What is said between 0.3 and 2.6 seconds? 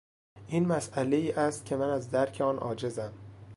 این مسئلهای است که من از درک آن